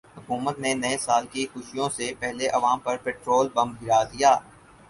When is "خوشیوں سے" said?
1.51-2.05